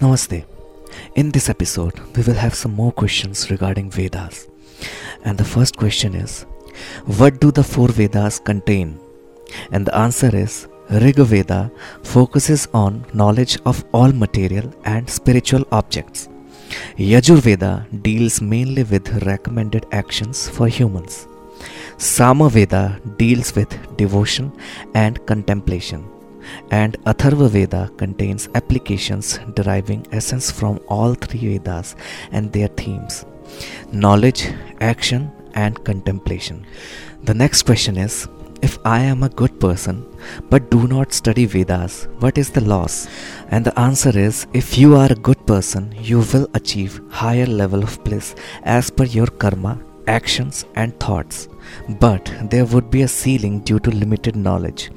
Namaste. 0.00 0.44
In 1.16 1.32
this 1.32 1.48
episode, 1.48 1.98
we 2.14 2.22
will 2.22 2.34
have 2.34 2.54
some 2.54 2.72
more 2.72 2.92
questions 2.92 3.50
regarding 3.50 3.90
Vedas. 3.90 4.46
And 5.24 5.36
the 5.36 5.44
first 5.44 5.76
question 5.76 6.14
is 6.14 6.42
What 7.18 7.40
do 7.40 7.50
the 7.50 7.64
four 7.64 7.88
Vedas 7.88 8.38
contain? 8.38 9.00
And 9.72 9.84
the 9.84 9.96
answer 9.96 10.30
is 10.32 10.68
Rig 10.88 11.16
Veda 11.16 11.72
focuses 12.04 12.68
on 12.72 13.04
knowledge 13.12 13.58
of 13.66 13.84
all 13.92 14.12
material 14.12 14.72
and 14.84 15.10
spiritual 15.10 15.64
objects. 15.72 16.28
Yajur 16.96 17.38
Veda 17.38 17.84
deals 18.02 18.40
mainly 18.40 18.84
with 18.84 19.08
recommended 19.24 19.84
actions 19.90 20.48
for 20.48 20.68
humans. 20.68 21.26
Sama 21.96 22.48
Veda 22.48 23.00
deals 23.16 23.52
with 23.56 23.76
devotion 23.96 24.52
and 24.94 25.26
contemplation 25.26 26.04
and 26.70 26.96
Atharva 27.04 27.48
Veda 27.48 27.90
contains 27.96 28.48
applications 28.54 29.38
deriving 29.54 30.06
essence 30.12 30.50
from 30.50 30.80
all 30.88 31.14
three 31.14 31.58
Vedas 31.58 31.94
and 32.32 32.52
their 32.52 32.68
themes 32.68 33.24
knowledge, 33.92 34.48
action, 34.80 35.30
and 35.54 35.82
contemplation. 35.84 36.66
The 37.24 37.34
next 37.34 37.62
question 37.62 37.96
is 37.96 38.28
if 38.60 38.78
I 38.84 39.00
am 39.00 39.22
a 39.22 39.28
good 39.28 39.60
person 39.60 40.04
but 40.50 40.70
do 40.70 40.86
not 40.88 41.12
study 41.12 41.46
Vedas, 41.46 42.08
what 42.18 42.38
is 42.38 42.50
the 42.50 42.60
loss? 42.60 43.08
And 43.48 43.64
the 43.64 43.78
answer 43.78 44.16
is 44.18 44.46
if 44.52 44.76
you 44.76 44.96
are 44.96 45.10
a 45.12 45.22
good 45.28 45.46
person, 45.46 45.94
you 46.00 46.18
will 46.32 46.48
achieve 46.54 47.00
higher 47.10 47.46
level 47.46 47.82
of 47.82 48.02
bliss 48.04 48.34
as 48.64 48.90
per 48.90 49.04
your 49.04 49.26
karma, 49.26 49.80
actions 50.06 50.64
and 50.74 50.98
thoughts 50.98 51.48
but 52.00 52.32
there 52.50 52.64
would 52.64 52.90
be 52.90 53.02
a 53.02 53.08
ceiling 53.08 53.60
due 53.60 53.78
to 53.80 53.90
limited 53.90 54.36
knowledge 54.36 54.90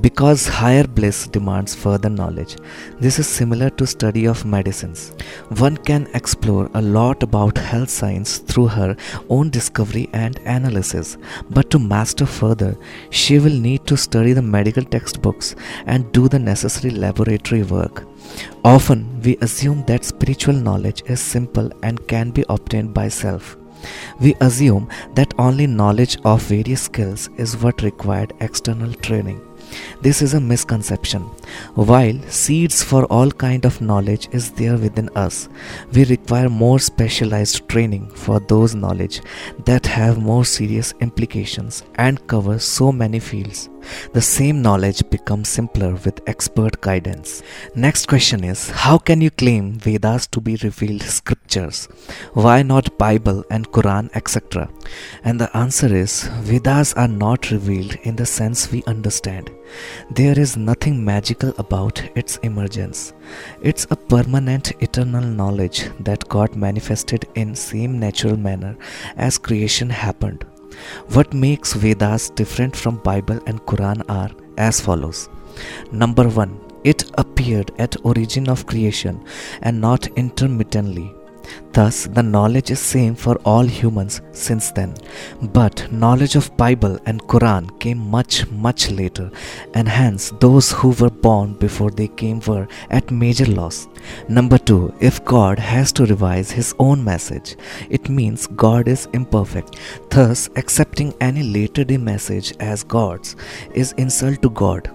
because 0.00 0.46
higher 0.46 0.86
bliss 0.86 1.26
demands 1.26 1.74
further 1.74 2.08
knowledge. 2.08 2.56
This 3.00 3.18
is 3.18 3.26
similar 3.26 3.70
to 3.70 3.86
study 3.86 4.26
of 4.26 4.44
medicines. 4.44 5.12
One 5.58 5.76
can 5.76 6.08
explore 6.14 6.70
a 6.74 6.82
lot 6.82 7.22
about 7.22 7.58
health 7.58 7.90
science 7.90 8.38
through 8.38 8.68
her 8.68 8.96
own 9.28 9.50
discovery 9.50 10.08
and 10.12 10.38
analysis. 10.44 11.16
But 11.50 11.70
to 11.70 11.78
master 11.78 12.26
further 12.26 12.76
she 13.10 13.38
will 13.38 13.58
need 13.68 13.86
to 13.86 13.96
study 13.96 14.32
the 14.32 14.42
medical 14.42 14.84
textbooks 14.84 15.54
and 15.86 16.10
do 16.12 16.28
the 16.28 16.38
necessary 16.38 16.94
laboratory 16.94 17.62
work. 17.62 18.04
Often 18.64 19.20
we 19.22 19.36
assume 19.40 19.84
that 19.86 20.04
spiritual 20.04 20.54
knowledge 20.54 21.02
is 21.06 21.20
simple 21.20 21.70
and 21.82 22.06
can 22.08 22.30
be 22.30 22.44
obtained 22.48 22.92
by 22.92 23.08
self 23.08 23.56
we 24.20 24.34
assume 24.40 24.88
that 25.14 25.34
only 25.38 25.66
knowledge 25.66 26.18
of 26.24 26.42
various 26.42 26.82
skills 26.82 27.28
is 27.36 27.56
what 27.56 27.82
required 27.82 28.32
external 28.40 28.92
training. 28.94 29.40
This 30.00 30.22
is 30.22 30.34
a 30.34 30.40
misconception. 30.40 31.22
While 31.74 32.20
seeds 32.28 32.82
for 32.82 33.04
all 33.06 33.30
kind 33.30 33.64
of 33.64 33.80
knowledge 33.80 34.28
is 34.32 34.50
there 34.52 34.76
within 34.76 35.08
us, 35.16 35.48
we 35.92 36.04
require 36.04 36.48
more 36.48 36.78
specialized 36.78 37.68
training 37.68 38.10
for 38.10 38.40
those 38.40 38.74
knowledge 38.74 39.20
that 39.64 39.86
have 39.86 40.18
more 40.18 40.44
serious 40.44 40.92
implications 41.00 41.82
and 41.96 42.24
cover 42.26 42.58
so 42.58 42.92
many 42.92 43.18
fields. 43.18 43.68
The 44.12 44.22
same 44.22 44.62
knowledge 44.62 45.08
becomes 45.10 45.48
simpler 45.48 45.92
with 46.04 46.20
expert 46.28 46.80
guidance. 46.80 47.42
Next 47.74 48.06
question 48.06 48.44
is 48.44 48.70
how 48.70 48.98
can 48.98 49.20
you 49.20 49.30
claim 49.30 49.78
Vedas 49.78 50.26
to 50.28 50.40
be 50.40 50.56
revealed 50.62 51.02
scriptures? 51.46 51.88
Why 52.34 52.62
not 52.62 52.98
Bible 52.98 53.44
and 53.50 53.70
Quran 53.70 54.10
etc.? 54.14 54.68
And 55.24 55.40
the 55.40 55.54
answer 55.56 55.94
is 55.94 56.24
Vedas 56.42 56.92
are 56.94 57.08
not 57.08 57.50
revealed 57.50 57.94
in 58.02 58.16
the 58.16 58.26
sense 58.26 58.70
we 58.70 58.82
understand. 58.86 59.50
There 60.10 60.38
is 60.38 60.56
nothing 60.56 61.04
magical 61.04 61.52
about 61.58 62.02
its 62.14 62.36
emergence. 62.38 63.12
It's 63.62 63.86
a 63.90 63.96
permanent 63.96 64.72
eternal 64.82 65.24
knowledge 65.24 65.88
that 66.00 66.28
God 66.28 66.56
manifested 66.56 67.26
in 67.34 67.54
same 67.54 67.98
natural 67.98 68.36
manner 68.36 68.76
as 69.16 69.38
creation 69.38 69.90
happened. 69.90 70.44
What 71.14 71.32
makes 71.32 71.72
Vedas 71.72 72.30
different 72.30 72.76
from 72.76 72.96
Bible 72.98 73.40
and 73.46 73.60
Quran 73.62 74.02
are 74.08 74.30
as 74.58 74.80
follows. 74.80 75.28
Number 75.90 76.28
1 76.28 76.66
it 76.90 77.02
appeared 77.18 77.72
at 77.84 77.96
origin 78.04 78.48
of 78.48 78.64
creation 78.66 79.16
and 79.62 79.80
not 79.80 80.06
intermittently 80.24 81.15
Thus, 81.72 82.06
the 82.06 82.22
knowledge 82.22 82.70
is 82.70 82.80
same 82.80 83.14
for 83.14 83.36
all 83.44 83.64
humans 83.64 84.22
since 84.32 84.70
then. 84.70 84.94
But 85.42 85.92
knowledge 85.92 86.36
of 86.36 86.56
Bible 86.56 86.98
and 87.06 87.22
Quran 87.22 87.78
came 87.80 87.98
much, 87.98 88.50
much 88.50 88.90
later, 88.90 89.30
and 89.74 89.88
hence 89.88 90.32
those 90.40 90.72
who 90.72 90.90
were 90.90 91.10
born 91.10 91.54
before 91.54 91.90
they 91.90 92.08
came 92.08 92.40
were 92.40 92.66
at 92.90 93.10
major 93.10 93.46
loss. 93.46 93.88
Number 94.28 94.58
two, 94.58 94.94
if 95.00 95.24
God 95.24 95.58
has 95.58 95.92
to 95.92 96.06
revise 96.06 96.50
his 96.50 96.74
own 96.78 97.04
message, 97.04 97.56
it 97.90 98.08
means 98.08 98.46
God 98.46 98.88
is 98.88 99.08
imperfect. 99.12 99.76
Thus, 100.10 100.48
accepting 100.56 101.14
any 101.20 101.42
later 101.42 101.84
day 101.84 101.98
message 101.98 102.54
as 102.60 102.84
God's 102.84 103.36
is 103.74 103.92
insult 103.92 104.42
to 104.42 104.50
God. 104.50 104.90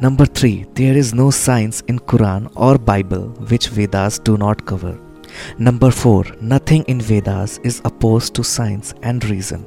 Number 0.00 0.26
3 0.26 0.66
there 0.74 0.96
is 0.96 1.14
no 1.14 1.30
science 1.30 1.80
in 1.88 1.98
Quran 1.98 2.50
or 2.56 2.78
Bible 2.78 3.26
which 3.50 3.68
Vedas 3.68 4.18
do 4.18 4.36
not 4.36 4.64
cover 4.64 4.94
Number 5.58 5.90
4. 5.90 6.24
Nothing 6.40 6.84
in 6.84 7.00
Vedas 7.00 7.58
is 7.62 7.80
opposed 7.84 8.34
to 8.34 8.44
science 8.44 8.94
and 9.02 9.24
reason. 9.24 9.64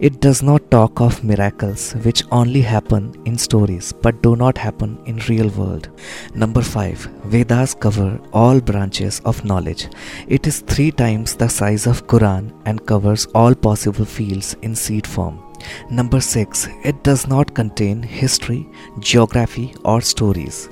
It 0.00 0.20
does 0.20 0.42
not 0.42 0.70
talk 0.70 1.00
of 1.00 1.22
miracles 1.24 1.92
which 2.04 2.22
only 2.30 2.60
happen 2.60 3.14
in 3.24 3.38
stories 3.38 3.92
but 3.92 4.22
do 4.22 4.36
not 4.36 4.58
happen 4.58 4.98
in 5.06 5.18
real 5.28 5.48
world. 5.50 5.88
Number 6.34 6.62
5. 6.62 7.08
Vedas 7.24 7.74
cover 7.74 8.20
all 8.32 8.60
branches 8.60 9.20
of 9.24 9.44
knowledge. 9.44 9.88
It 10.28 10.46
is 10.46 10.60
3 10.60 10.90
times 10.92 11.36
the 11.36 11.48
size 11.48 11.86
of 11.86 12.06
Quran 12.06 12.52
and 12.64 12.86
covers 12.86 13.26
all 13.34 13.54
possible 13.54 14.04
fields 14.04 14.56
in 14.62 14.74
seed 14.74 15.06
form. 15.06 15.45
Number 15.90 16.20
6. 16.20 16.68
It 16.84 17.02
does 17.02 17.26
not 17.26 17.54
contain 17.54 18.02
history, 18.02 18.68
geography, 18.98 19.74
or 19.84 20.00
stories. 20.00 20.68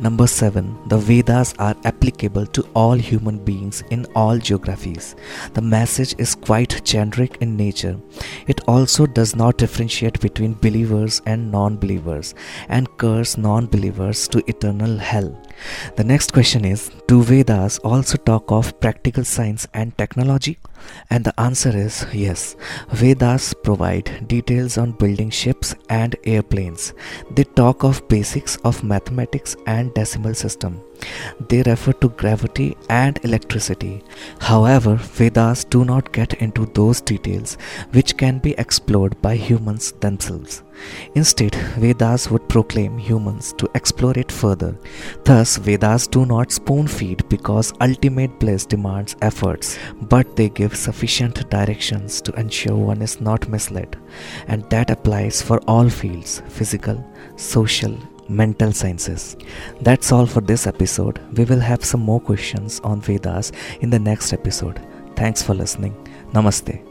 Number 0.00 0.26
7. 0.26 0.88
The 0.88 0.98
Vedas 0.98 1.54
are 1.58 1.76
applicable 1.84 2.46
to 2.46 2.62
all 2.74 2.94
human 2.94 3.38
beings 3.44 3.82
in 3.90 4.06
all 4.14 4.38
geographies. 4.38 5.16
The 5.54 5.62
message 5.62 6.14
is 6.18 6.34
quite 6.34 6.84
generic 6.84 7.38
in 7.40 7.56
nature. 7.56 7.98
It 8.46 8.60
also 8.66 9.06
does 9.06 9.34
not 9.36 9.58
differentiate 9.58 10.20
between 10.20 10.54
believers 10.54 11.20
and 11.26 11.50
non 11.50 11.76
believers 11.76 12.34
and 12.68 12.88
curse 12.96 13.36
non 13.36 13.66
believers 13.66 14.28
to 14.28 14.42
eternal 14.46 14.96
hell. 14.98 15.36
The 15.96 16.04
next 16.04 16.32
question 16.32 16.64
is 16.64 16.90
Do 17.06 17.22
Vedas 17.22 17.78
also 17.78 18.16
talk 18.16 18.50
of 18.50 18.78
practical 18.80 19.24
science 19.24 19.66
and 19.74 19.96
technology? 19.98 20.58
And 21.10 21.24
the 21.24 21.38
answer 21.40 21.76
is 21.76 22.06
yes. 22.12 22.56
Vedas 22.90 23.54
provide 23.54 24.26
details 24.28 24.78
on 24.78 24.92
building 24.92 25.30
ships 25.30 25.74
and 25.88 26.16
airplanes. 26.24 26.92
They 27.30 27.44
talk 27.44 27.84
of 27.84 28.06
basics 28.08 28.56
of 28.64 28.84
mathematics 28.84 29.56
and 29.66 29.92
decimal 29.94 30.34
system. 30.34 30.82
They 31.48 31.62
refer 31.62 31.92
to 31.92 32.08
gravity 32.08 32.76
and 32.88 33.18
electricity. 33.22 34.02
However, 34.40 34.96
Vedas 34.96 35.64
do 35.64 35.84
not 35.84 36.12
get 36.12 36.34
into 36.34 36.66
those 36.66 37.00
details 37.00 37.56
which 37.92 38.16
can 38.16 38.38
be 38.38 38.54
explored 38.58 39.20
by 39.22 39.36
humans 39.36 39.92
themselves. 39.92 40.62
Instead, 41.14 41.54
Vedas 41.76 42.30
would 42.30 42.48
proclaim 42.48 42.98
humans 42.98 43.52
to 43.58 43.68
explore 43.74 44.16
it 44.16 44.30
further. 44.30 44.76
Thus, 45.24 45.56
Vedas 45.56 46.06
do 46.06 46.24
not 46.24 46.52
spoon 46.52 46.86
feed 46.86 47.28
because 47.28 47.72
ultimate 47.80 48.38
bliss 48.38 48.64
demands 48.64 49.16
efforts, 49.22 49.78
but 50.02 50.36
they 50.36 50.48
give 50.68 50.78
sufficient 50.78 51.48
directions 51.50 52.20
to 52.20 52.32
ensure 52.32 52.76
one 52.76 53.02
is 53.02 53.20
not 53.20 53.48
misled. 53.48 53.96
And 54.48 54.68
that 54.70 54.90
applies 54.90 55.40
for 55.40 55.60
all 55.66 55.88
fields 55.88 56.42
physical, 56.48 57.02
social, 57.36 57.96
mental 58.28 58.72
sciences. 58.72 59.36
That's 59.80 60.12
all 60.12 60.26
for 60.26 60.42
this 60.42 60.66
episode. 60.66 61.20
We 61.36 61.44
will 61.44 61.60
have 61.60 61.84
some 61.84 62.00
more 62.00 62.20
questions 62.20 62.80
on 62.80 63.00
Vedas 63.00 63.52
in 63.80 63.90
the 63.90 63.98
next 63.98 64.32
episode. 64.32 64.80
Thanks 65.16 65.42
for 65.42 65.54
listening. 65.54 65.94
Namaste. 66.32 66.87